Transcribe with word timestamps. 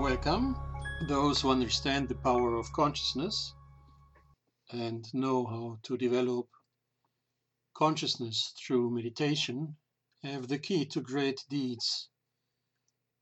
Welcome, 0.00 0.56
those 1.08 1.42
who 1.42 1.50
understand 1.50 2.08
the 2.08 2.14
power 2.14 2.56
of 2.56 2.72
consciousness 2.72 3.52
and 4.72 5.04
know 5.12 5.44
how 5.44 5.78
to 5.82 5.98
develop 5.98 6.48
consciousness 7.74 8.54
through 8.58 8.94
meditation 8.94 9.76
have 10.22 10.48
the 10.48 10.58
key 10.58 10.86
to 10.86 11.02
great 11.02 11.44
deeds 11.50 12.08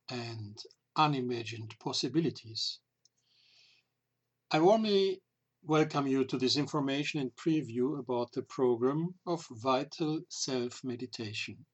and 0.09 0.57
unimagined 0.95 1.75
possibilities. 1.81 2.79
I 4.53 4.61
warmly 4.61 5.21
welcome 5.65 6.07
you 6.07 6.25
to 6.27 6.39
this 6.39 6.57
information 6.57 7.21
and 7.21 7.35
preview 7.35 7.99
about 7.99 8.31
the 8.31 8.43
program 8.43 9.17
of 9.27 9.45
Vital 9.51 10.21
Self 10.29 10.85
Meditation. 10.85 11.67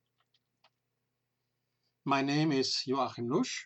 My 2.07 2.23
name 2.23 2.53
is 2.53 2.83
Joachim 2.87 3.29
Nusch. 3.29 3.65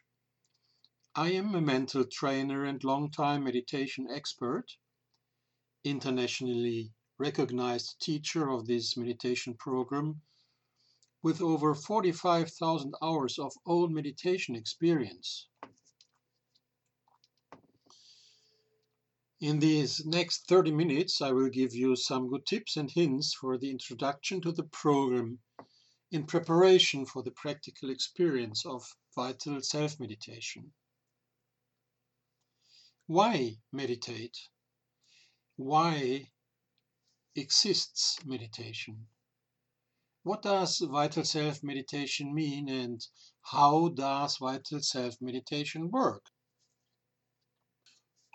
I 1.21 1.32
am 1.32 1.53
a 1.57 1.61
mental 1.61 2.04
trainer 2.04 2.64
and 2.64 2.85
long-time 2.85 3.43
meditation 3.43 4.07
expert, 4.08 4.77
internationally 5.82 6.93
recognized 7.18 8.00
teacher 8.00 8.49
of 8.49 8.68
this 8.68 8.96
meditation 8.96 9.57
program 9.57 10.22
with 11.21 11.43
over 11.43 11.75
45,000 11.75 12.94
hours 13.03 13.36
of 13.36 13.53
own 13.67 13.93
meditation 13.93 14.54
experience. 14.54 15.49
In 19.41 19.58
these 19.58 20.07
next 20.07 20.46
30 20.46 20.71
minutes, 20.71 21.21
I 21.21 21.32
will 21.32 21.50
give 21.50 21.75
you 21.75 21.96
some 21.96 22.29
good 22.29 22.46
tips 22.46 22.77
and 22.77 22.89
hints 22.89 23.35
for 23.35 23.58
the 23.58 23.71
introduction 23.72 24.41
to 24.43 24.53
the 24.53 24.69
program 24.69 25.41
in 26.13 26.27
preparation 26.27 27.05
for 27.05 27.25
the 27.25 27.32
practical 27.32 27.91
experience 27.91 28.64
of 28.64 28.86
vital 29.16 29.61
self 29.63 29.99
meditation. 29.99 30.72
Why 33.11 33.62
meditate? 33.73 34.37
Why 35.56 36.31
exists 37.34 38.23
meditation? 38.27 39.09
What 40.25 40.42
does 40.42 40.81
vital 40.81 41.25
self 41.25 41.62
meditation 41.62 42.34
mean 42.34 42.69
and 42.69 43.01
how 43.41 43.89
does 43.89 44.36
vital 44.36 44.83
self 44.83 45.23
meditation 45.23 45.91
work? 45.91 46.27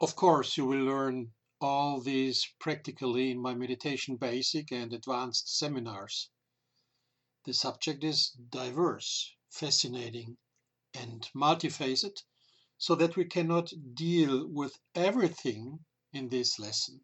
Of 0.01 0.15
course, 0.15 0.57
you 0.57 0.65
will 0.65 0.83
learn 0.83 1.35
all 1.61 2.01
these 2.01 2.51
practically 2.57 3.29
in 3.29 3.39
my 3.39 3.53
meditation 3.53 4.15
basic 4.15 4.71
and 4.71 4.91
advanced 4.91 5.55
seminars. 5.55 6.31
The 7.45 7.53
subject 7.53 8.03
is 8.03 8.31
diverse, 8.31 9.35
fascinating, 9.51 10.39
and 10.95 11.29
multifaceted, 11.35 12.23
so 12.85 12.95
that 12.95 13.15
we 13.15 13.25
cannot 13.25 13.67
deal 13.93 14.35
with 14.59 14.73
everything 14.93 15.79
in 16.11 16.27
this 16.29 16.59
lesson 16.59 16.99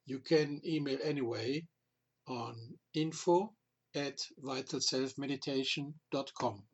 You 0.06 0.20
can 0.20 0.62
email 0.64 0.98
anyway 1.02 1.66
on 2.26 2.78
info 2.94 3.54
at 3.94 4.18
vitalselfmeditation.com. 4.42 6.64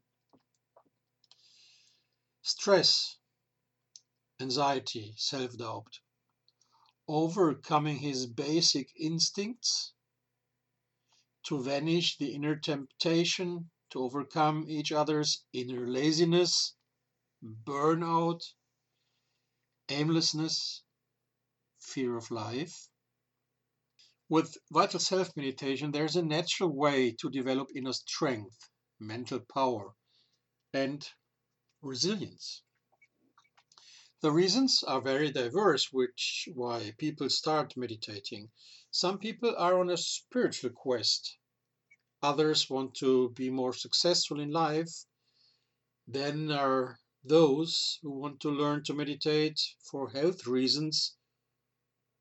Stress, 2.49 3.17
anxiety, 4.41 5.15
self 5.17 5.57
doubt 5.59 5.99
overcoming 7.09 7.99
his 7.99 8.27
basic 8.27 8.89
instincts, 8.97 9.93
to 11.45 11.61
vanish 11.63 12.17
the 12.19 12.35
inner 12.35 12.57
temptation, 12.57 13.71
to 13.91 14.01
overcome 14.01 14.65
each 14.69 14.91
other's 14.91 15.45
inner 15.53 15.87
laziness, 15.87 16.75
burnout, 17.43 18.43
aimlessness, 19.89 20.83
fear 21.81 22.17
of 22.17 22.31
life. 22.31 22.89
With 24.29 24.57
vital 24.73 24.99
self 24.99 25.37
meditation, 25.37 25.93
there's 25.93 26.17
a 26.17 26.23
natural 26.23 26.71
way 26.71 27.13
to 27.21 27.31
develop 27.31 27.69
inner 27.75 27.93
strength, 27.93 28.59
mental 28.99 29.41
power, 29.41 29.95
and 30.73 31.09
resilience. 31.87 32.63
The 34.21 34.33
reasons 34.33 34.83
are 34.83 35.01
very 35.01 35.31
diverse, 35.31 35.93
which 35.93 36.49
why 36.55 36.95
people 36.99 37.31
start 37.31 37.77
meditating. 37.77 38.51
Some 38.91 39.19
people 39.19 39.55
are 39.57 39.79
on 39.79 39.91
a 39.91 39.97
spiritual 39.97 40.71
quest. 40.71 41.37
Others 42.23 42.69
want 42.69 42.95
to 42.97 43.31
be 43.31 43.51
more 43.51 43.73
successful 43.73 44.41
in 44.41 44.51
life. 44.51 45.05
Then 46.07 46.51
are 46.51 46.99
those 47.23 47.99
who 48.03 48.11
want 48.11 48.41
to 48.41 48.51
learn 48.51 48.85
to 48.85 48.95
meditate 48.95 49.61
for 49.81 50.11
health 50.11 50.47
reasons 50.47 51.17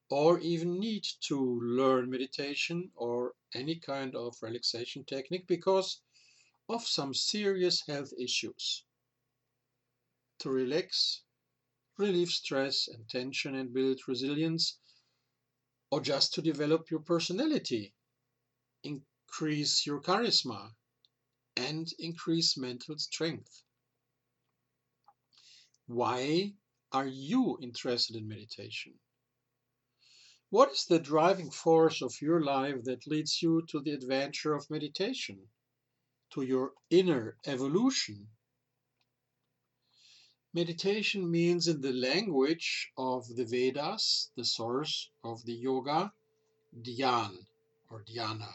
or 0.09 0.39
even 0.39 0.79
need 0.79 1.05
to 1.21 1.59
learn 1.61 2.09
meditation 2.09 2.91
or 2.95 3.33
any 3.53 3.79
kind 3.79 4.15
of 4.15 4.35
relaxation 4.41 5.03
technique 5.05 5.47
because 5.47 6.01
of 6.69 6.85
some 6.85 7.13
serious 7.13 7.81
health 7.87 8.13
issues. 8.19 8.83
To 10.39 10.49
relax, 10.49 11.21
relieve 11.97 12.29
stress 12.29 12.87
and 12.87 13.07
tension 13.09 13.55
and 13.55 13.73
build 13.73 14.01
resilience, 14.07 14.77
or 15.89 16.01
just 16.01 16.33
to 16.33 16.41
develop 16.41 16.91
your 16.91 16.99
personality, 16.99 17.95
increase 18.83 19.85
your 19.85 20.01
charisma, 20.01 20.75
and 21.55 21.87
increase 21.99 22.57
mental 22.57 22.97
strength. 22.97 23.63
Why 25.87 26.53
are 26.91 27.07
you 27.07 27.57
interested 27.61 28.15
in 28.15 28.27
meditation? 28.27 28.99
What 30.49 30.71
is 30.71 30.85
the 30.85 30.99
driving 30.99 31.51
force 31.51 32.01
of 32.01 32.21
your 32.21 32.43
life 32.43 32.83
that 32.83 33.07
leads 33.07 33.41
you 33.41 33.65
to 33.69 33.79
the 33.79 33.91
adventure 33.91 34.53
of 34.53 34.69
meditation, 34.69 35.49
to 36.31 36.41
your 36.41 36.73
inner 36.89 37.37
evolution? 37.45 38.27
Meditation 40.55 41.29
means, 41.29 41.67
in 41.67 41.81
the 41.81 41.91
language 41.91 42.89
of 42.97 43.27
the 43.35 43.43
Vedas, 43.43 44.31
the 44.37 44.45
source 44.45 45.09
of 45.21 45.43
the 45.43 45.53
yoga, 45.53 46.13
dhyan 46.73 47.45
or 47.89 48.05
dhyana. 48.05 48.53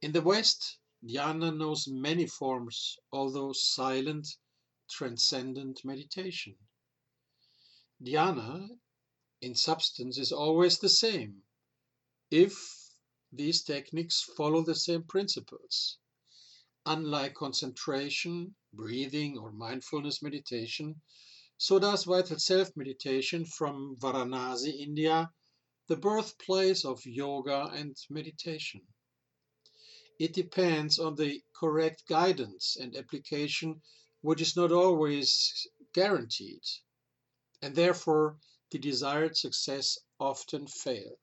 In 0.00 0.12
the 0.12 0.22
West, 0.22 0.78
dhyana 1.04 1.50
knows 1.50 1.88
many 1.88 2.28
forms, 2.28 2.96
although 3.10 3.52
silent, 3.52 4.28
transcendent 4.88 5.84
meditation. 5.84 6.54
Dhyana, 8.00 8.78
in 9.40 9.56
substance, 9.56 10.18
is 10.18 10.30
always 10.30 10.78
the 10.78 10.88
same 10.88 11.42
if 12.30 12.54
these 13.32 13.64
techniques 13.64 14.22
follow 14.22 14.62
the 14.62 14.76
same 14.76 15.02
principles. 15.02 15.98
Unlike 16.86 17.34
concentration, 17.34 18.54
breathing, 18.74 19.38
or 19.38 19.52
mindfulness 19.52 20.22
meditation, 20.22 21.00
so 21.56 21.78
does 21.78 22.04
vital 22.04 22.38
self 22.38 22.76
meditation 22.76 23.44
from 23.44 23.96
Varanasi, 23.96 24.80
India, 24.80 25.32
the 25.86 25.96
birthplace 25.96 26.84
of 26.84 27.04
yoga 27.06 27.70
and 27.72 27.96
meditation. 28.10 28.80
It 30.18 30.32
depends 30.32 30.98
on 30.98 31.16
the 31.16 31.42
correct 31.54 32.06
guidance 32.06 32.76
and 32.76 32.96
application, 32.96 33.82
which 34.20 34.40
is 34.40 34.56
not 34.56 34.72
always 34.72 35.66
guaranteed, 35.92 36.62
and 37.62 37.74
therefore 37.74 38.38
the 38.70 38.78
desired 38.78 39.36
success 39.36 39.98
often 40.18 40.66
fail. 40.66 41.18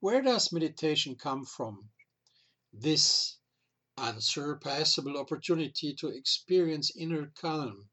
Where 0.00 0.22
does 0.22 0.52
meditation 0.52 1.16
come 1.16 1.44
from? 1.44 1.90
This 2.72 3.38
unsurpassable 3.96 5.16
opportunity 5.16 5.94
to 5.94 6.08
experience 6.08 6.96
inner 6.96 7.32
calm, 7.40 7.88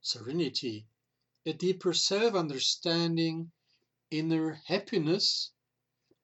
serenity, 0.00 0.86
a 1.44 1.52
deeper 1.52 1.92
self 1.92 2.34
understanding, 2.34 3.52
inner 4.10 4.60
happiness, 4.66 5.52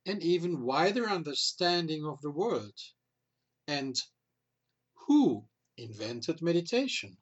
and 0.04 0.22
even 0.22 0.62
wider 0.62 1.08
understanding 1.08 2.04
of 2.04 2.20
the 2.20 2.30
world. 2.30 2.78
And 3.68 3.96
who 5.06 5.48
invented 5.76 6.42
meditation? 6.42 7.16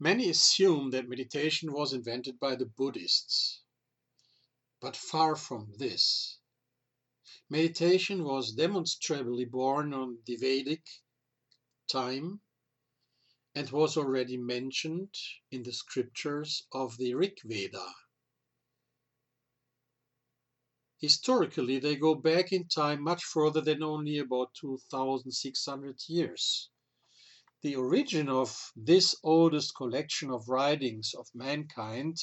Many 0.00 0.30
assume 0.30 0.90
that 0.90 1.08
meditation 1.08 1.72
was 1.72 1.92
invented 1.92 2.38
by 2.38 2.54
the 2.54 2.66
Buddhists, 2.66 3.62
but 4.80 4.96
far 4.96 5.34
from 5.34 5.72
this. 5.76 6.37
Meditation 7.50 8.24
was 8.24 8.52
demonstrably 8.52 9.46
born 9.46 9.94
on 9.94 10.18
the 10.26 10.36
Vedic 10.36 10.86
time 11.90 12.42
and 13.54 13.70
was 13.70 13.96
already 13.96 14.36
mentioned 14.36 15.14
in 15.50 15.62
the 15.62 15.72
scriptures 15.72 16.66
of 16.72 16.98
the 16.98 17.14
Rig 17.14 17.38
Veda. 17.44 17.94
Historically, 20.98 21.78
they 21.78 21.96
go 21.96 22.14
back 22.14 22.52
in 22.52 22.68
time 22.68 23.02
much 23.02 23.24
further 23.24 23.62
than 23.62 23.82
only 23.82 24.18
about 24.18 24.52
2600 24.54 26.02
years. 26.06 26.68
The 27.62 27.76
origin 27.76 28.28
of 28.28 28.72
this 28.76 29.16
oldest 29.22 29.74
collection 29.74 30.30
of 30.30 30.48
writings 30.48 31.14
of 31.14 31.28
mankind 31.34 32.18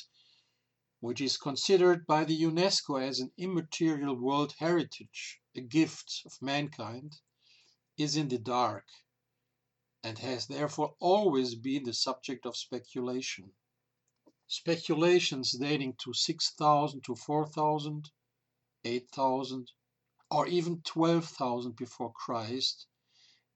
which 0.99 1.19
is 1.19 1.37
considered 1.37 2.05
by 2.07 2.23
the 2.23 2.41
UNESCO 2.41 3.01
as 3.01 3.19
an 3.19 3.31
immaterial 3.37 4.15
world 4.15 4.53
heritage, 4.59 5.41
a 5.55 5.61
gift 5.61 6.21
of 6.25 6.41
mankind, 6.41 7.19
is 7.97 8.15
in 8.15 8.29
the 8.29 8.37
dark 8.37 8.85
and 10.03 10.19
has 10.19 10.47
therefore 10.47 10.95
always 10.99 11.55
been 11.55 11.83
the 11.83 11.93
subject 11.93 12.45
of 12.45 12.55
speculation. 12.55 13.51
Speculations 14.47 15.51
dating 15.53 15.95
to 15.97 16.13
6000 16.13 17.03
to 17.03 17.15
4000, 17.15 18.11
8000, 18.83 19.71
or 20.29 20.47
even 20.47 20.81
12,000 20.83 21.75
before 21.75 22.13
Christ, 22.13 22.85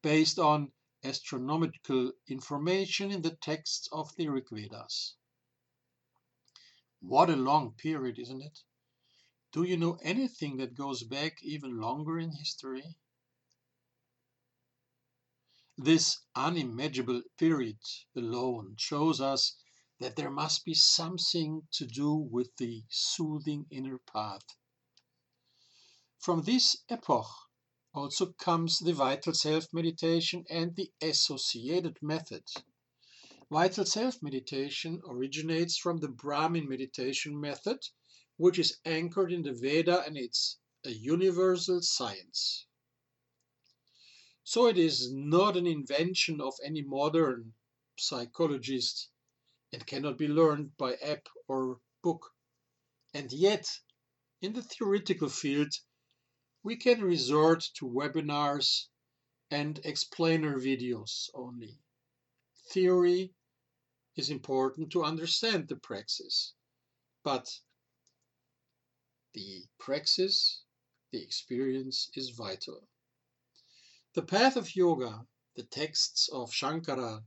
based 0.01 0.39
on 0.39 0.71
astronomical 1.03 2.11
information 2.27 3.11
in 3.11 3.21
the 3.21 3.35
texts 3.35 3.87
of 3.91 4.15
the 4.15 4.27
Rig 4.27 4.49
Vedas. 4.51 5.15
What 7.01 7.29
a 7.29 7.35
long 7.35 7.73
period, 7.73 8.19
isn't 8.19 8.41
it? 8.41 8.59
Do 9.51 9.63
you 9.63 9.77
know 9.77 9.97
anything 10.03 10.57
that 10.57 10.75
goes 10.75 11.03
back 11.03 11.41
even 11.41 11.79
longer 11.79 12.19
in 12.19 12.31
history? 12.31 12.95
This 15.77 16.19
unimaginable 16.35 17.23
period 17.37 17.79
alone 18.15 18.75
shows 18.77 19.21
us 19.21 19.55
that 19.99 20.17
there 20.17 20.29
must 20.29 20.65
be 20.65 20.73
something 20.73 21.67
to 21.71 21.85
do 21.85 22.13
with 22.13 22.55
the 22.57 22.83
soothing 22.89 23.65
inner 23.71 23.97
path. 23.97 24.43
From 26.19 26.43
this 26.43 26.83
epoch 26.89 27.29
also 27.93 28.33
comes 28.33 28.79
the 28.79 28.93
vital 28.93 29.33
self 29.33 29.73
meditation 29.73 30.45
and 30.49 30.75
the 30.75 30.91
associated 31.01 32.01
method. 32.01 32.43
Vital 33.51 33.83
self 33.83 34.21
meditation 34.21 35.01
originates 35.07 35.75
from 35.75 35.97
the 35.97 36.07
Brahmin 36.07 36.69
meditation 36.69 37.41
method, 37.41 37.79
which 38.37 38.59
is 38.59 38.77
anchored 38.85 39.33
in 39.33 39.41
the 39.41 39.53
Veda 39.53 40.03
and 40.05 40.15
it's 40.15 40.59
a 40.85 40.91
universal 40.91 41.81
science. 41.81 42.67
So 44.43 44.67
it 44.67 44.77
is 44.77 45.11
not 45.11 45.57
an 45.57 45.65
invention 45.65 46.39
of 46.39 46.53
any 46.63 46.83
modern 46.83 47.55
psychologist 47.97 49.09
and 49.73 49.83
cannot 49.87 50.19
be 50.19 50.27
learned 50.27 50.77
by 50.77 50.93
app 50.97 51.27
or 51.47 51.81
book. 52.03 52.31
And 53.15 53.33
yet, 53.33 53.67
in 54.41 54.53
the 54.53 54.61
theoretical 54.61 55.29
field, 55.29 55.73
we 56.61 56.75
can 56.75 57.01
resort 57.01 57.63
to 57.77 57.89
webinars 57.89 58.89
and 59.49 59.79
explainer 59.83 60.59
videos 60.59 61.31
only. 61.33 61.79
Theory 62.71 63.33
is 64.19 64.29
important 64.29 64.91
to 64.91 65.03
understand 65.03 65.67
the 65.67 65.77
praxis. 65.77 66.53
But 67.23 67.47
the 69.33 69.63
praxis, 69.79 70.63
the 71.11 71.23
experience 71.23 72.11
is 72.13 72.29
vital. 72.29 72.87
The 74.13 74.23
path 74.23 74.57
of 74.57 74.75
yoga, 74.75 75.25
the 75.55 75.63
texts 75.63 76.29
of 76.33 76.51
Shankara, 76.51 77.23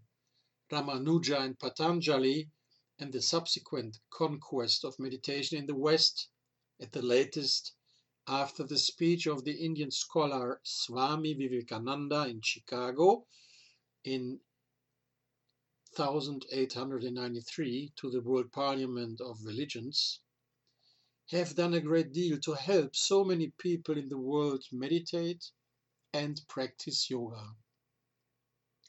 Ramanuja, 0.70 1.40
and 1.40 1.58
Patanjali, 1.58 2.50
and 2.98 3.12
the 3.12 3.22
subsequent 3.22 3.98
conquest 4.10 4.84
of 4.84 4.98
meditation 4.98 5.58
in 5.58 5.66
the 5.66 5.74
West, 5.74 6.28
at 6.80 6.92
the 6.92 7.02
latest 7.02 7.72
after 8.26 8.64
the 8.64 8.78
speech 8.78 9.26
of 9.26 9.44
the 9.44 9.64
Indian 9.64 9.90
scholar 9.90 10.60
Swami 10.62 11.34
Vivekananda 11.34 12.26
in 12.26 12.40
Chicago 12.40 13.26
in 14.04 14.40
1893 15.96 17.92
to 17.96 18.10
the 18.10 18.20
World 18.22 18.50
Parliament 18.50 19.20
of 19.20 19.44
Religions, 19.44 20.20
have 21.30 21.54
done 21.54 21.74
a 21.74 21.80
great 21.80 22.12
deal 22.12 22.38
to 22.40 22.54
help 22.54 22.96
so 22.96 23.24
many 23.24 23.52
people 23.58 23.98
in 23.98 24.08
the 24.08 24.16
world 24.18 24.64
meditate 24.72 25.50
and 26.14 26.40
practice 26.48 27.10
yoga. 27.10 27.54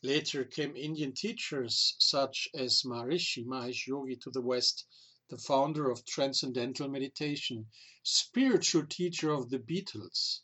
Later 0.02 0.44
came 0.46 0.76
Indian 0.76 1.14
teachers 1.14 1.96
such 2.00 2.48
as 2.54 2.84
Maharishi 2.84 3.46
Mahesh 3.46 3.88
Yogi 3.88 4.16
to 4.18 4.32
the 4.32 4.42
West, 4.42 4.86
the 5.30 5.38
founder 5.38 5.90
of 5.90 6.06
Transcendental 6.06 6.90
Meditation, 6.90 7.70
spiritual 8.04 8.86
teacher 8.86 9.32
of 9.32 9.50
the 9.50 9.60
Beatles, 9.60 10.42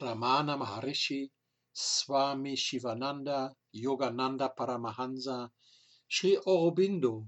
Ramana 0.00 0.56
Maharishi, 0.58 1.30
Swami 1.72 2.56
Shivananda, 2.56 3.54
Yogananda 3.74 4.54
Paramahansa, 4.56 5.50
Sri 6.08 6.36
Aurobindo, 6.46 7.26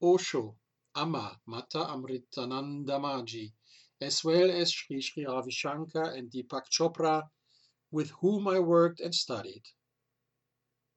Osho, 0.00 0.56
Amma, 0.94 1.40
Mata 1.46 1.78
Amritanandamayi, 1.78 3.52
as 4.00 4.24
well 4.24 4.50
as 4.50 4.72
Sri 4.72 5.00
Sri 5.00 5.24
Ravi 5.24 5.50
Shankar 5.50 6.14
and 6.14 6.30
Deepak 6.30 6.68
Chopra, 6.70 7.22
with 7.90 8.10
whom 8.20 8.48
I 8.48 8.58
worked 8.58 9.00
and 9.00 9.14
studied. 9.14 9.62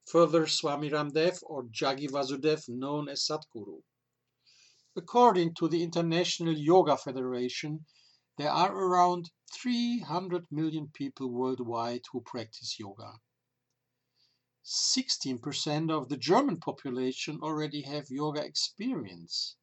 Further, 0.07 0.47
Swami 0.47 0.89
Ramdev 0.89 1.39
or 1.43 1.63
Jaggi 1.63 2.09
Vasudev, 2.09 2.69
known 2.69 3.09
as 3.09 3.27
Sadhguru. 3.27 3.81
According 4.95 5.55
to 5.55 5.67
the 5.67 5.83
International 5.83 6.53
Yoga 6.53 6.95
Federation, 6.95 7.85
there 8.37 8.51
are 8.51 8.75
around 8.75 9.29
300 9.53 10.45
million 10.51 10.89
people 10.93 11.29
worldwide 11.29 12.03
who 12.11 12.21
practice 12.21 12.79
yoga. 12.79 13.19
16% 14.65 15.91
of 15.91 16.09
the 16.09 16.17
German 16.17 16.57
population 16.57 17.39
already 17.41 17.83
have 17.83 18.09
yoga 18.09 18.43
experience. 18.43 19.57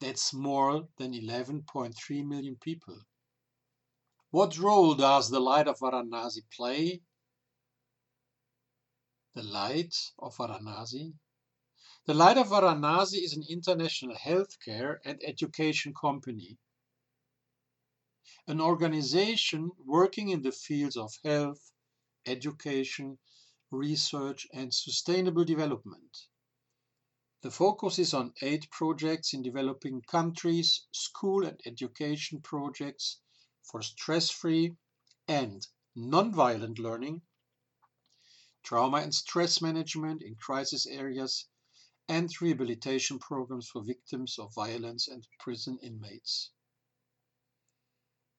That's 0.00 0.34
more 0.34 0.88
than 0.98 1.12
11.3 1.12 2.26
million 2.26 2.56
people. 2.56 2.98
What 4.30 4.58
role 4.58 4.94
does 4.94 5.30
the 5.30 5.38
light 5.38 5.68
of 5.68 5.78
Varanasi 5.78 6.42
play? 6.50 7.02
The 9.34 9.44
Light 9.44 9.94
of 10.18 10.36
Varanasi. 10.36 11.14
The 12.06 12.14
Light 12.14 12.38
of 12.38 12.48
Varanasi 12.48 13.22
is 13.22 13.36
an 13.36 13.44
international 13.48 14.16
healthcare 14.16 14.98
and 15.04 15.20
education 15.24 15.94
company, 15.94 16.58
an 18.48 18.60
organization 18.60 19.70
working 19.84 20.30
in 20.30 20.42
the 20.42 20.52
fields 20.52 20.96
of 20.96 21.12
health, 21.24 21.72
education, 22.26 23.18
research, 23.74 24.46
and 24.52 24.72
sustainable 24.72 25.44
development. 25.44 26.16
The 27.42 27.50
focus 27.50 27.98
is 27.98 28.14
on 28.14 28.32
eight 28.40 28.70
projects 28.70 29.34
in 29.34 29.42
developing 29.42 30.00
countries, 30.02 30.86
school 30.92 31.44
and 31.44 31.60
education 31.66 32.40
projects 32.40 33.20
for 33.62 33.82
stress-free 33.82 34.76
and 35.28 35.66
non-violent 35.94 36.78
learning, 36.78 37.22
trauma 38.62 38.98
and 38.98 39.14
stress 39.14 39.60
management 39.60 40.22
in 40.22 40.36
crisis 40.36 40.86
areas, 40.86 41.46
and 42.08 42.30
rehabilitation 42.40 43.18
programs 43.18 43.68
for 43.68 43.82
victims 43.82 44.38
of 44.38 44.54
violence 44.54 45.08
and 45.08 45.26
prison 45.40 45.78
inmates. 45.82 46.50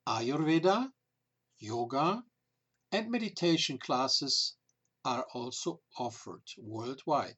Ayurveda, 0.07 0.91
yoga, 1.59 2.23
and 2.91 3.11
meditation 3.11 3.77
classes 3.77 4.55
are 5.05 5.25
also 5.33 5.79
offered 5.97 6.43
worldwide. 6.57 7.37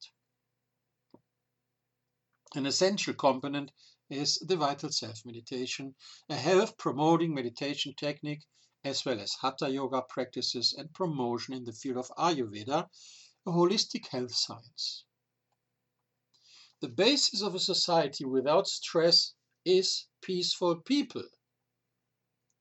An 2.56 2.66
essential 2.66 3.14
component 3.14 3.72
is 4.10 4.36
the 4.36 4.56
Vital 4.56 4.90
Self 4.90 5.26
meditation, 5.26 5.94
a 6.30 6.36
health 6.36 6.78
promoting 6.78 7.34
meditation 7.34 7.94
technique, 7.94 8.46
as 8.86 9.04
well 9.04 9.20
as 9.20 9.34
Hatha 9.34 9.70
yoga 9.70 10.02
practices 10.02 10.74
and 10.74 10.94
promotion 10.94 11.54
in 11.54 11.66
the 11.66 11.74
field 11.74 11.98
of 11.98 12.10
Ayurveda, 12.18 12.90
a 13.46 13.52
holistic 13.52 14.08
health 14.08 14.34
science. 14.34 15.04
The 16.80 16.90
basis 16.90 17.42
of 17.42 17.54
a 17.54 17.60
society 17.60 18.24
without 18.24 18.68
stress 18.68 19.34
is 19.66 20.08
peaceful 20.22 20.78
people. 20.78 21.28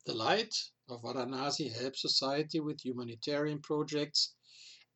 The 0.07 0.15
light 0.15 0.55
of 0.89 1.03
Varanasi 1.03 1.73
helps 1.73 2.03
society 2.03 2.59
with 2.61 2.85
humanitarian 2.85 3.61
projects 3.61 4.35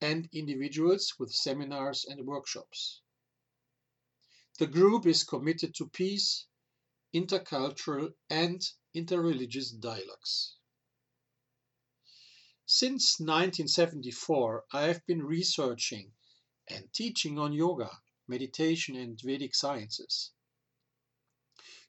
and 0.01 0.29
individuals 0.33 1.15
with 1.19 1.33
seminars 1.33 2.05
and 2.05 2.27
workshops. 2.27 3.01
The 4.59 4.67
group 4.67 5.07
is 5.07 5.25
committed 5.25 5.75
to 5.77 5.89
peace, 5.89 6.47
intercultural 7.15 8.15
and 8.29 8.63
interreligious 8.95 9.79
dialogues. 9.81 10.57
Since 12.67 13.19
1974, 13.19 14.65
I 14.73 14.83
have 14.83 15.05
been 15.07 15.25
researching 15.25 16.13
and 16.69 16.93
teaching 16.93 17.39
on 17.39 17.53
yoga, 17.53 17.91
meditation, 18.29 18.95
and 18.97 19.21
Vedic 19.21 19.55
sciences. 19.55 20.31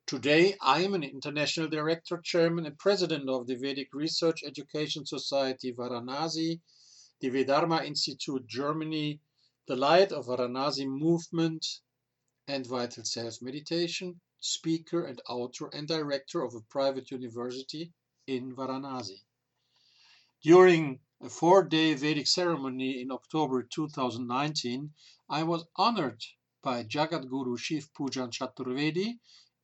Today, 0.07 0.57
I 0.59 0.81
am 0.81 0.95
an 0.95 1.03
international 1.03 1.67
director, 1.67 2.17
chairman, 2.17 2.65
and 2.65 2.79
president 2.79 3.29
of 3.29 3.45
the 3.45 3.55
Vedic 3.55 3.93
Research 3.93 4.43
Education 4.43 5.05
Society 5.05 5.71
Varanasi, 5.71 6.61
the 7.21 7.29
Vedharma 7.29 7.85
Institute 7.85 8.47
Germany, 8.47 9.19
the 9.67 9.75
Light 9.75 10.11
of 10.11 10.25
Varanasi 10.25 10.87
movement, 10.87 11.79
and 12.47 12.65
Vital 12.65 13.05
Self 13.05 13.43
Meditation, 13.43 14.19
speaker 14.39 15.05
and 15.05 15.21
author 15.29 15.69
and 15.71 15.87
director 15.87 16.41
of 16.41 16.55
a 16.55 16.61
private 16.61 17.11
university 17.11 17.93
in 18.25 18.55
Varanasi. 18.55 19.21
During 20.41 20.99
a 21.21 21.29
four 21.29 21.63
day 21.63 21.93
Vedic 21.93 22.25
ceremony 22.25 22.99
in 23.01 23.11
October 23.11 23.61
2019, 23.61 24.91
I 25.29 25.43
was 25.43 25.65
honored 25.75 26.23
by 26.63 26.83
Jagat 26.83 27.29
Guru 27.29 27.55
Shiv 27.55 27.93
Pujan 27.93 28.31
Chaturvedi 28.31 29.19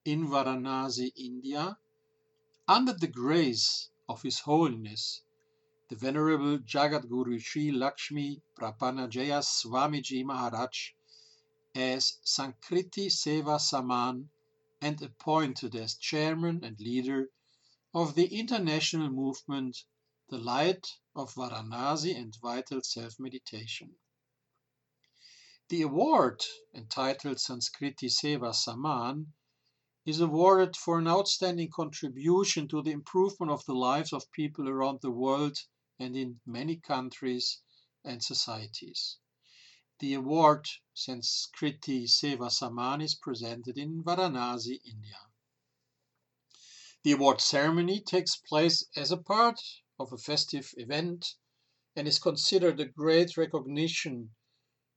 in 0.05 0.27
Varanasi, 0.27 1.11
India, 1.15 1.75
under 2.67 2.93
the 2.93 3.07
grace 3.07 3.89
of 4.07 4.21
His 4.21 4.41
Holiness, 4.41 5.23
the 5.89 5.95
Venerable 5.95 6.57
Jagat 6.59 7.07
Guru 7.07 7.39
Sri 7.39 7.71
Lakshmi 7.71 8.41
Prapanajaya 8.59 9.41
Swamiji 9.41 10.21
Maharaj 10.25 10.89
as 11.73 12.17
Sanskriti 12.25 13.07
Seva 13.07 13.57
Saman 13.57 14.29
and 14.81 15.01
appointed 15.01 15.75
as 15.77 15.95
chairman 15.95 16.61
and 16.61 16.77
leader 16.81 17.29
of 17.93 18.15
the 18.15 18.37
international 18.37 19.09
movement 19.09 19.85
The 20.27 20.37
Light 20.37 20.85
of 21.15 21.33
Varanasi 21.33 22.13
and 22.17 22.35
Vital 22.41 22.81
Self 22.83 23.17
Meditation. 23.17 23.95
The 25.69 25.83
award, 25.83 26.43
entitled 26.73 27.37
Sanskriti 27.37 28.09
Seva 28.09 28.53
Saman, 28.53 29.31
is 30.05 30.19
awarded 30.19 30.75
for 30.75 30.99
an 30.99 31.07
outstanding 31.07 31.69
contribution 31.69 32.67
to 32.67 32.81
the 32.81 32.91
improvement 32.91 33.53
of 33.53 33.65
the 33.65 33.75
lives 33.75 34.11
of 34.11 34.29
people 34.33 34.67
around 34.67 34.99
the 35.01 35.11
world 35.11 35.57
and 35.99 36.15
in 36.15 36.39
many 36.45 36.77
countries 36.77 37.61
and 38.03 38.23
societies. 38.23 39.17
The 39.99 40.13
award 40.13 40.67
Sanskriti 40.95 42.05
Seva 42.05 42.51
Saman 42.51 43.01
is 43.01 43.15
presented 43.15 43.77
in 43.77 44.03
Varanasi, 44.03 44.79
India. 44.85 45.19
The 47.03 47.13
award 47.13 47.41
ceremony 47.41 48.01
takes 48.01 48.35
place 48.35 48.85
as 48.95 49.11
a 49.11 49.17
part 49.17 49.59
of 49.99 50.13
a 50.13 50.17
festive 50.17 50.73
event 50.77 51.35
and 51.95 52.07
is 52.07 52.19
considered 52.19 52.79
a 52.79 52.85
great 52.85 53.37
recognition 53.37 54.35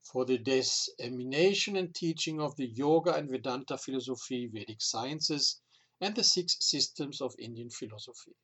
for 0.03 0.25
the 0.25 0.39
dissemination 0.39 1.77
and 1.77 1.95
teaching 1.95 2.41
of 2.41 2.57
the 2.57 2.67
Yoga 2.67 3.15
and 3.15 3.31
Vedanta 3.31 3.79
philosophy, 3.79 4.47
Vedic 4.53 4.83
sciences, 4.83 5.61
and 6.01 6.15
the 6.15 6.25
six 6.25 6.57
systems 6.61 7.21
of 7.21 7.35
Indian 7.39 7.71
philosophy. 7.71 8.35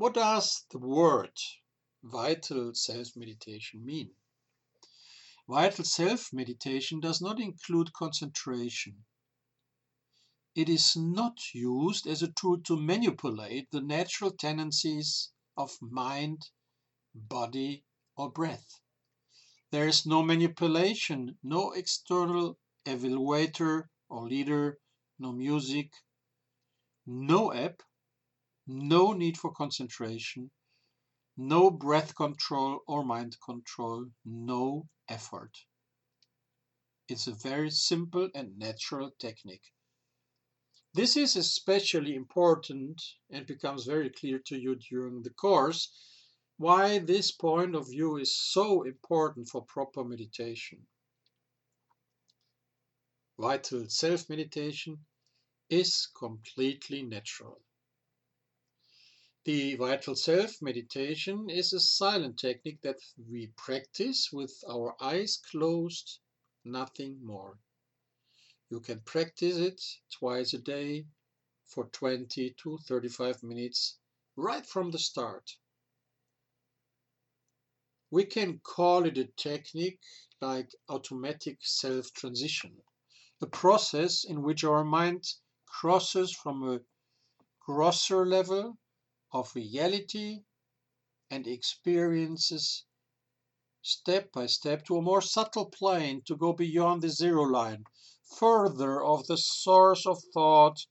What 0.00 0.14
does 0.14 0.64
the 0.70 0.78
word 0.78 1.38
vital 2.02 2.72
self 2.72 3.14
meditation 3.16 3.84
mean? 3.84 4.14
Vital 5.46 5.84
self 5.84 6.32
meditation 6.32 7.00
does 7.00 7.20
not 7.20 7.38
include 7.38 7.92
concentration. 7.92 9.04
It 10.54 10.70
is 10.70 10.96
not 10.96 11.52
used 11.52 12.06
as 12.06 12.22
a 12.22 12.32
tool 12.32 12.62
to 12.62 12.80
manipulate 12.80 13.70
the 13.70 13.82
natural 13.82 14.30
tendencies 14.30 15.32
of 15.54 15.76
mind, 15.82 16.48
body, 17.14 17.84
or 18.16 18.30
breath. 18.30 18.80
There 19.70 19.86
is 19.86 20.06
no 20.06 20.22
manipulation, 20.22 21.36
no 21.42 21.72
external 21.72 22.58
evaluator 22.86 23.90
or 24.08 24.26
leader, 24.26 24.80
no 25.18 25.32
music, 25.32 25.92
no 27.04 27.52
app, 27.52 27.82
no 28.70 29.12
need 29.12 29.36
for 29.36 29.52
concentration, 29.52 30.50
no 31.36 31.70
breath 31.70 32.14
control 32.14 32.80
or 32.86 33.04
mind 33.04 33.36
control, 33.44 34.06
no 34.24 34.88
effort. 35.08 35.58
It's 37.08 37.26
a 37.26 37.32
very 37.32 37.70
simple 37.70 38.30
and 38.34 38.56
natural 38.56 39.10
technique. 39.18 39.72
This 40.94 41.16
is 41.16 41.34
especially 41.34 42.14
important 42.14 43.02
and 43.30 43.46
becomes 43.46 43.84
very 43.86 44.10
clear 44.10 44.38
to 44.46 44.56
you 44.56 44.76
during 44.76 45.22
the 45.22 45.30
course 45.30 45.92
why 46.56 46.98
this 46.98 47.32
point 47.32 47.74
of 47.74 47.88
view 47.88 48.18
is 48.18 48.36
so 48.36 48.82
important 48.82 49.48
for 49.48 49.64
proper 49.64 50.04
meditation. 50.04 50.86
Vital 53.38 53.88
self 53.88 54.28
meditation 54.28 55.04
is 55.68 56.06
completely 56.16 57.02
natural. 57.02 57.62
The 59.44 59.74
vital 59.76 60.16
self 60.16 60.60
meditation 60.60 61.48
is 61.48 61.72
a 61.72 61.80
silent 61.80 62.38
technique 62.38 62.82
that 62.82 63.00
we 63.16 63.46
practice 63.56 64.30
with 64.30 64.62
our 64.68 64.94
eyes 65.02 65.38
closed, 65.38 66.18
nothing 66.62 67.24
more. 67.24 67.58
You 68.68 68.80
can 68.80 69.00
practice 69.00 69.56
it 69.56 69.82
twice 70.10 70.52
a 70.52 70.58
day 70.58 71.06
for 71.64 71.86
20 71.86 72.50
to 72.50 72.78
35 72.86 73.42
minutes 73.42 73.98
right 74.36 74.66
from 74.66 74.90
the 74.90 74.98
start. 74.98 75.56
We 78.10 78.26
can 78.26 78.58
call 78.58 79.06
it 79.06 79.16
a 79.16 79.24
technique 79.24 80.02
like 80.42 80.70
automatic 80.90 81.60
self 81.62 82.12
transition, 82.12 82.82
a 83.40 83.46
process 83.46 84.24
in 84.24 84.42
which 84.42 84.64
our 84.64 84.84
mind 84.84 85.32
crosses 85.64 86.30
from 86.30 86.62
a 86.68 86.80
grosser 87.60 88.26
level 88.26 88.76
of 89.32 89.54
reality 89.54 90.44
and 91.30 91.46
experiences 91.46 92.84
step 93.82 94.30
by 94.32 94.46
step 94.46 94.84
to 94.84 94.96
a 94.96 95.02
more 95.02 95.22
subtle 95.22 95.66
plane 95.66 96.22
to 96.26 96.36
go 96.36 96.52
beyond 96.52 97.02
the 97.02 97.08
zero 97.08 97.42
line, 97.42 97.84
further 98.36 99.02
of 99.02 99.26
the 99.26 99.38
source 99.38 100.06
of 100.06 100.22
thought 100.34 100.86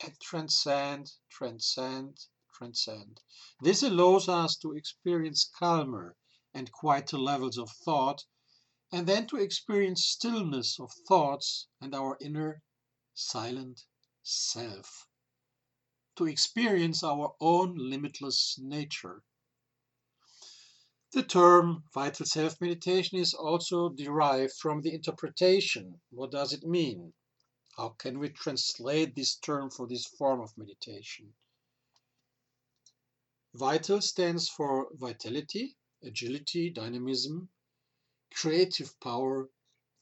and 0.00 0.18
transcend, 0.20 1.12
transcend, 1.28 2.26
transcend. 2.54 3.20
This 3.60 3.82
allows 3.82 4.28
us 4.28 4.56
to 4.58 4.72
experience 4.72 5.50
calmer, 5.58 6.16
and 6.52 6.70
quieter 6.72 7.18
levels 7.18 7.58
of 7.58 7.70
thought, 7.84 8.24
and 8.92 9.06
then 9.06 9.26
to 9.28 9.36
experience 9.36 10.04
stillness 10.04 10.78
of 10.80 10.92
thoughts 11.06 11.68
and 11.80 11.94
our 11.94 12.16
inner 12.20 12.62
silent 13.14 13.84
self, 14.22 15.06
to 16.16 16.26
experience 16.26 17.02
our 17.02 17.34
own 17.40 17.76
limitless 17.76 18.58
nature. 18.58 19.22
The 21.12 21.22
term 21.22 21.84
vital 21.92 22.26
self 22.26 22.60
meditation 22.60 23.18
is 23.18 23.34
also 23.34 23.88
derived 23.88 24.52
from 24.52 24.82
the 24.82 24.94
interpretation. 24.94 26.00
What 26.10 26.30
does 26.30 26.52
it 26.52 26.62
mean? 26.62 27.14
How 27.76 27.90
can 27.90 28.18
we 28.18 28.28
translate 28.28 29.14
this 29.14 29.36
term 29.36 29.70
for 29.70 29.86
this 29.88 30.06
form 30.06 30.40
of 30.40 30.56
meditation? 30.56 31.34
Vital 33.54 34.00
stands 34.00 34.48
for 34.48 34.88
vitality, 34.92 35.76
agility, 36.02 36.70
dynamism, 36.70 37.48
creative 38.32 38.98
power, 39.00 39.50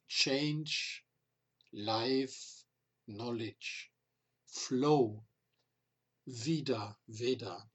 change, 0.09 1.05
life, 1.73 2.65
knowledge, 3.07 3.91
flow, 4.47 5.25
vida, 6.31 6.95
Veda. 7.09 7.71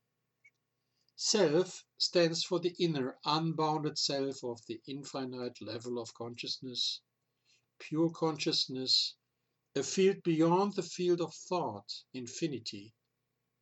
Self 1.15 1.83
stands 1.97 2.43
for 2.43 2.59
the 2.59 2.75
inner, 2.77 3.17
unbounded 3.25 3.97
self 3.97 4.43
of 4.43 4.63
the 4.67 4.79
infinite 4.85 5.59
level 5.59 5.97
of 5.97 6.13
consciousness, 6.13 7.01
pure 7.79 8.11
consciousness, 8.11 9.15
a 9.75 9.81
field 9.81 10.21
beyond 10.21 10.75
the 10.75 10.83
field 10.83 11.19
of 11.19 11.33
thought, 11.33 11.91
infinity, 12.13 12.93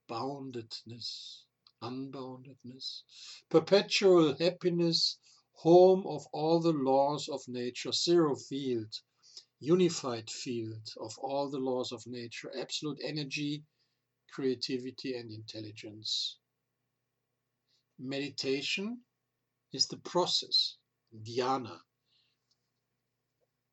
boundedness, 0.10 1.44
unboundedness, 1.82 3.04
perpetual 3.50 4.36
happiness, 4.36 5.18
home 5.54 6.06
of 6.06 6.28
all 6.34 6.60
the 6.60 6.74
laws 6.74 7.30
of 7.30 7.48
nature, 7.48 7.94
zero 7.94 8.36
field, 8.36 8.94
unified 9.62 10.30
field 10.30 10.90
of 11.00 11.18
all 11.20 11.50
the 11.50 11.60
laws 11.60 11.94
of 11.94 12.06
nature, 12.08 12.52
absolute 12.58 13.00
energy, 13.02 13.64
creativity, 14.32 15.16
and 15.16 15.32
intelligence. 15.32 16.38
Meditation 18.00 19.02
is 19.74 19.88
the 19.88 19.98
process, 19.98 20.78
dhyana. 21.14 21.80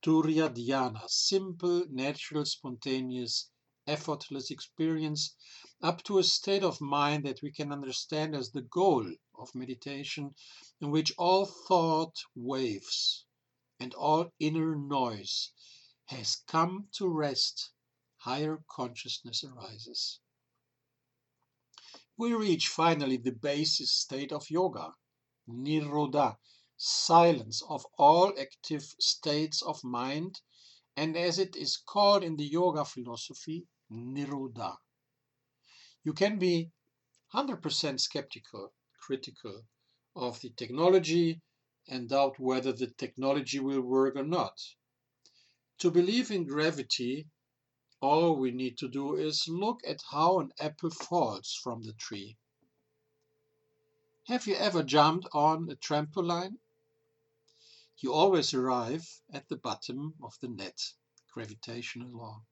Turiya 0.02 0.50
dhyana, 0.50 1.08
simple, 1.08 1.84
natural, 1.88 2.44
spontaneous, 2.44 3.50
effortless 3.86 4.50
experience 4.50 5.34
up 5.82 6.02
to 6.02 6.18
a 6.18 6.24
state 6.24 6.62
of 6.62 6.80
mind 6.80 7.24
that 7.24 7.40
we 7.42 7.50
can 7.50 7.72
understand 7.72 8.34
as 8.34 8.50
the 8.50 8.62
goal 8.62 9.08
of 9.38 9.54
meditation, 9.54 10.34
in 10.80 10.90
which 10.90 11.12
all 11.16 11.46
thought 11.46 12.16
waves 12.34 13.24
and 13.80 13.94
all 13.94 14.30
inner 14.38 14.76
noise 14.76 15.52
has 16.06 16.42
come 16.46 16.88
to 16.92 17.08
rest, 17.08 17.70
higher 18.16 18.62
consciousness 18.68 19.44
arises 19.44 20.20
we 22.18 22.34
reach 22.34 22.66
finally 22.66 23.16
the 23.16 23.30
basis 23.30 23.92
state 23.92 24.32
of 24.32 24.50
yoga, 24.50 24.92
nirodha, 25.48 26.36
silence 26.76 27.62
of 27.68 27.86
all 27.96 28.32
active 28.38 28.82
states 28.98 29.62
of 29.62 29.82
mind, 29.84 30.40
and 30.96 31.16
as 31.16 31.38
it 31.38 31.54
is 31.54 31.76
called 31.76 32.24
in 32.24 32.36
the 32.36 32.44
yoga 32.44 32.84
philosophy, 32.84 33.64
nirodha. 33.90 34.76
You 36.02 36.12
can 36.12 36.40
be 36.40 36.72
100% 37.32 38.00
skeptical, 38.00 38.72
critical 39.00 39.62
of 40.16 40.40
the 40.40 40.50
technology, 40.50 41.40
and 41.86 42.08
doubt 42.08 42.40
whether 42.40 42.72
the 42.72 42.88
technology 42.98 43.60
will 43.60 43.82
work 43.82 44.16
or 44.16 44.24
not. 44.24 44.58
To 45.78 45.90
believe 45.92 46.32
in 46.32 46.46
gravity 46.46 47.28
all 48.00 48.36
we 48.36 48.50
need 48.50 48.78
to 48.78 48.88
do 48.88 49.16
is 49.16 49.48
look 49.48 49.80
at 49.86 50.02
how 50.10 50.38
an 50.38 50.52
apple 50.60 50.90
falls 50.90 51.58
from 51.62 51.82
the 51.82 51.92
tree. 51.94 52.36
Have 54.26 54.46
you 54.46 54.54
ever 54.54 54.82
jumped 54.82 55.26
on 55.32 55.70
a 55.70 55.74
trampoline? 55.74 56.58
You 57.98 58.12
always 58.12 58.54
arrive 58.54 59.22
at 59.32 59.48
the 59.48 59.56
bottom 59.56 60.14
of 60.22 60.38
the 60.40 60.48
net, 60.48 60.92
gravitational 61.32 62.10
law. 62.10 62.42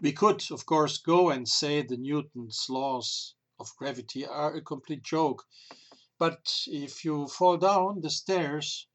We 0.00 0.12
could, 0.12 0.50
of 0.50 0.66
course, 0.66 0.98
go 0.98 1.30
and 1.30 1.46
say 1.48 1.82
the 1.82 1.98
Newton's 1.98 2.66
laws 2.68 3.34
of 3.58 3.76
gravity 3.76 4.26
are 4.26 4.54
a 4.54 4.62
complete 4.62 5.02
joke, 5.02 5.46
but 6.18 6.64
if 6.66 7.04
you 7.04 7.28
fall 7.28 7.58
down 7.58 8.00
the 8.00 8.10
stairs 8.10 8.86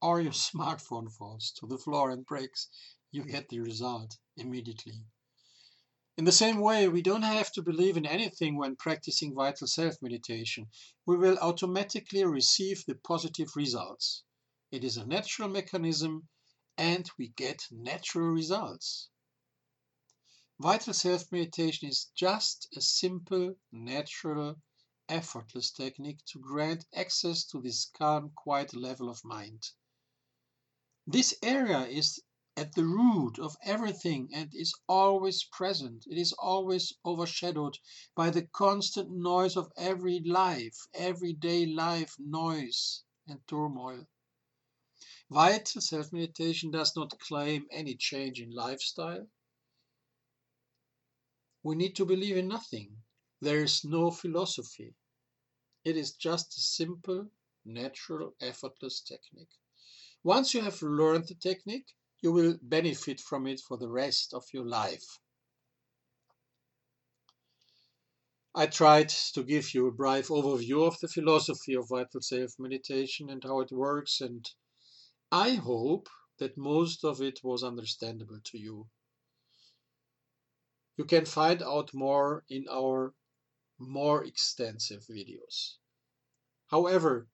or 0.00 0.20
your 0.20 0.32
smartphone 0.50 1.12
falls 1.12 1.50
to 1.58 1.66
the 1.66 1.78
floor 1.78 2.10
and 2.10 2.24
breaks, 2.24 2.68
you 3.12 3.22
get 3.22 3.48
the 3.48 3.60
result 3.60 4.16
immediately. 4.36 5.04
In 6.16 6.24
the 6.24 6.32
same 6.32 6.60
way, 6.60 6.88
we 6.88 7.02
don't 7.02 7.22
have 7.22 7.52
to 7.52 7.62
believe 7.62 7.96
in 7.96 8.06
anything 8.06 8.56
when 8.56 8.76
practicing 8.76 9.34
vital 9.34 9.66
self 9.66 10.00
meditation. 10.02 10.68
We 11.06 11.16
will 11.16 11.38
automatically 11.38 12.24
receive 12.24 12.84
the 12.84 12.94
positive 12.94 13.54
results. 13.54 14.24
It 14.70 14.82
is 14.82 14.96
a 14.96 15.06
natural 15.06 15.48
mechanism 15.48 16.28
and 16.76 17.10
we 17.18 17.28
get 17.28 17.66
natural 17.70 18.28
results. 18.28 19.08
Vital 20.58 20.94
self 20.94 21.30
meditation 21.32 21.88
is 21.88 22.10
just 22.14 22.68
a 22.76 22.80
simple, 22.80 23.56
natural, 23.70 24.56
effortless 25.08 25.70
technique 25.70 26.24
to 26.26 26.38
grant 26.38 26.86
access 26.94 27.44
to 27.44 27.60
this 27.60 27.84
calm, 27.86 28.30
quiet 28.36 28.74
level 28.74 29.10
of 29.10 29.24
mind. 29.24 29.62
This 31.06 31.34
area 31.42 31.86
is 31.86 32.22
at 32.56 32.74
the 32.74 32.84
root 32.84 33.38
of 33.38 33.56
everything 33.64 34.28
and 34.34 34.54
is 34.54 34.74
always 34.86 35.44
present. 35.44 36.06
It 36.06 36.18
is 36.18 36.32
always 36.34 36.92
overshadowed 37.04 37.78
by 38.14 38.30
the 38.30 38.42
constant 38.46 39.10
noise 39.10 39.56
of 39.56 39.72
every 39.76 40.20
life, 40.20 40.86
everyday 40.92 41.66
life 41.66 42.14
noise 42.18 43.04
and 43.26 43.40
turmoil. 43.46 44.06
Vital 45.30 45.80
self 45.80 46.12
meditation 46.12 46.70
does 46.70 46.94
not 46.94 47.18
claim 47.18 47.66
any 47.70 47.94
change 47.94 48.40
in 48.40 48.50
lifestyle. 48.50 49.26
We 51.62 51.74
need 51.76 51.96
to 51.96 52.04
believe 52.04 52.36
in 52.36 52.48
nothing. 52.48 53.02
There 53.40 53.62
is 53.62 53.82
no 53.82 54.10
philosophy. 54.10 54.94
It 55.84 55.96
is 55.96 56.12
just 56.12 56.56
a 56.58 56.60
simple, 56.60 57.30
natural, 57.64 58.34
effortless 58.40 59.00
technique. 59.00 59.58
Once 60.22 60.54
you 60.54 60.60
have 60.60 60.82
learned 60.82 61.28
the 61.28 61.34
technique, 61.34 61.94
you 62.22 62.32
will 62.32 62.56
benefit 62.62 63.20
from 63.20 63.46
it 63.48 63.60
for 63.60 63.76
the 63.76 63.90
rest 63.90 64.32
of 64.32 64.44
your 64.54 64.64
life. 64.64 65.18
I 68.54 68.66
tried 68.66 69.08
to 69.34 69.42
give 69.42 69.74
you 69.74 69.86
a 69.86 69.92
brief 69.92 70.28
overview 70.28 70.86
of 70.86 70.98
the 71.00 71.08
philosophy 71.08 71.74
of 71.74 71.88
vital 71.88 72.20
self 72.20 72.52
meditation 72.58 73.28
and 73.28 73.42
how 73.42 73.60
it 73.60 73.72
works, 73.72 74.20
and 74.20 74.48
I 75.32 75.54
hope 75.54 76.08
that 76.38 76.56
most 76.56 77.04
of 77.04 77.20
it 77.20 77.40
was 77.42 77.64
understandable 77.64 78.40
to 78.44 78.58
you. 78.58 78.88
You 80.96 81.04
can 81.04 81.24
find 81.24 81.62
out 81.62 81.92
more 81.94 82.44
in 82.48 82.66
our 82.70 83.14
more 83.78 84.24
extensive 84.24 85.04
videos. 85.06 85.76
However, 86.68 87.28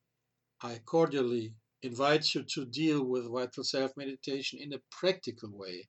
I 0.63 0.79
cordially 0.79 1.55
invites 1.83 2.35
you 2.35 2.43
to 2.43 2.65
deal 2.65 3.05
with 3.05 3.31
vital 3.31 3.65
self 3.65 3.97
meditation 3.97 4.59
in 4.59 4.73
a 4.73 4.83
practical 4.91 5.51
way, 5.51 5.89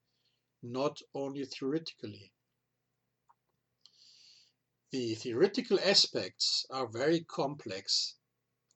not 0.62 1.02
only 1.14 1.46
theoretically. 1.46 2.32
The 4.92 5.16
theoretical 5.16 5.80
aspects 5.80 6.66
are 6.70 6.88
very 6.88 7.24
complex 7.24 8.16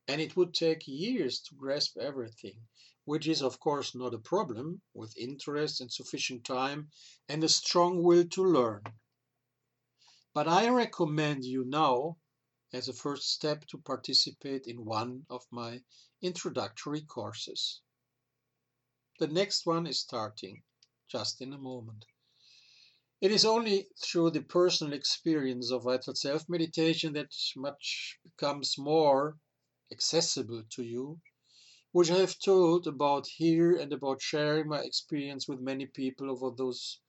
and 0.07 0.21
it 0.21 0.35
would 0.35 0.53
take 0.53 0.87
years 0.87 1.39
to 1.41 1.55
grasp 1.55 1.97
everything, 1.97 2.67
which 3.05 3.27
is 3.27 3.41
of 3.41 3.59
course 3.59 3.95
not 3.95 4.13
a 4.13 4.19
problem 4.19 4.81
with 4.93 5.17
interest 5.17 5.81
and 5.81 5.91
sufficient 5.91 6.43
time 6.43 6.89
and 7.29 7.43
a 7.43 7.49
strong 7.49 8.03
will 8.03 8.27
to 8.29 8.43
learn. 8.43 8.83
But 10.33 10.47
I 10.47 10.69
recommend 10.69 11.45
you 11.45 11.63
now 11.63 12.17
as 12.73 12.89
a 12.89 12.93
first 12.93 13.29
step 13.29 13.65
to 13.67 13.77
participate 13.77 14.65
in 14.65 14.83
one 14.83 15.25
of 15.29 15.45
my 15.51 15.79
introductory 16.23 17.01
courses. 17.01 17.81
The 19.19 19.27
next 19.27 19.67
one 19.67 19.85
is 19.85 19.99
starting 19.99 20.63
just 21.07 21.39
in 21.39 21.53
a 21.53 21.57
moment. 21.57 22.05
It 23.21 23.31
is 23.31 23.45
only 23.45 23.87
through 24.03 24.31
the 24.31 24.41
personal 24.41 24.91
experience 24.91 25.71
of 25.71 25.83
vital 25.83 26.15
self 26.15 26.49
meditation 26.49 27.13
that 27.13 27.33
much 27.55 28.19
becomes 28.23 28.77
more 28.77 29.37
accessible 29.91 30.63
to 30.71 30.83
you, 30.83 31.21
which 31.91 32.09
I 32.09 32.17
have 32.17 32.39
told 32.39 32.87
about 32.87 33.27
here 33.27 33.77
and 33.77 33.93
about 33.93 34.21
sharing 34.21 34.67
my 34.67 34.81
experience 34.81 35.47
with 35.47 35.59
many 35.59 35.85
people 35.85 36.31
over 36.31 36.49
those 36.49 36.99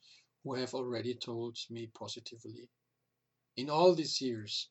who 0.43 0.55
have 0.55 0.75
already 0.75 1.15
told 1.15 1.57
me 1.71 1.87
positively. 1.87 2.69
In 3.57 3.71
all 3.71 3.95
these 3.95 4.21
years, 4.21 4.69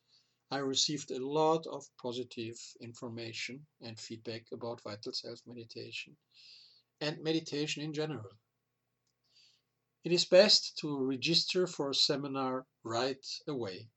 I 0.50 0.58
received 0.58 1.10
a 1.10 1.26
lot 1.26 1.66
of 1.66 1.84
positive 2.00 2.58
information 2.80 3.66
and 3.80 3.98
feedback 3.98 4.52
about 4.52 4.82
Vital 4.82 5.12
Self 5.12 5.40
meditation 5.46 6.16
and 7.00 7.22
meditation 7.22 7.82
in 7.82 7.92
general. 7.92 8.30
It 10.04 10.12
is 10.12 10.26
best 10.26 10.76
to 10.78 10.98
register 10.98 11.66
for 11.66 11.90
a 11.90 11.94
seminar 11.94 12.66
right 12.82 13.26
away. 13.48 13.88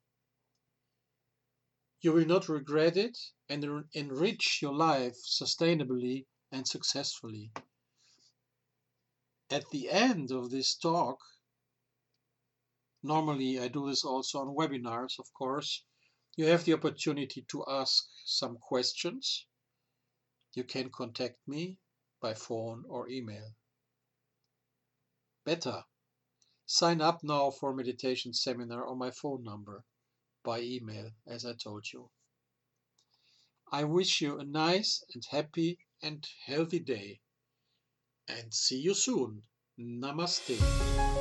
You 1.99 2.13
will 2.13 2.25
not 2.25 2.47
regret 2.47 2.95
it 2.95 3.17
and 3.49 3.85
enrich 3.93 4.61
your 4.61 4.73
life 4.73 5.17
sustainably 5.25 6.27
and 6.51 6.65
successfully. 6.65 7.51
At 9.49 9.69
the 9.71 9.89
end 9.89 10.31
of 10.31 10.49
this 10.49 10.75
talk, 10.75 11.19
normally 13.03 13.59
I 13.59 13.67
do 13.67 13.89
this 13.89 14.05
also 14.05 14.39
on 14.39 14.55
webinars, 14.55 15.19
of 15.19 15.33
course, 15.33 15.83
you 16.37 16.45
have 16.45 16.63
the 16.63 16.73
opportunity 16.73 17.43
to 17.49 17.65
ask 17.67 18.05
some 18.23 18.57
questions. 18.57 19.47
You 20.53 20.63
can 20.63 20.89
contact 20.89 21.39
me 21.47 21.77
by 22.21 22.35
phone 22.35 22.83
or 22.87 23.09
email. 23.09 23.55
Better, 25.43 25.83
sign 26.65 27.01
up 27.01 27.23
now 27.23 27.49
for 27.49 27.73
meditation 27.73 28.33
seminar 28.33 28.87
on 28.87 28.99
my 28.99 29.09
phone 29.09 29.43
number 29.43 29.83
by 30.43 30.61
email, 30.61 31.09
as 31.25 31.43
I 31.43 31.53
told 31.53 31.85
you. 31.91 32.09
I 33.71 33.83
wish 33.83 34.21
you 34.21 34.39
a 34.39 34.45
nice 34.45 35.03
and 35.13 35.23
happy 35.31 35.79
and 36.03 36.25
healthy 36.45 36.79
day. 36.79 37.19
And 38.27 38.53
see 38.53 38.79
you 38.79 38.93
soon. 38.93 39.41
Namaste. 39.79 41.16